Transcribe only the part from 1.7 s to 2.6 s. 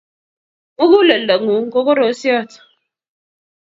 ko korosiot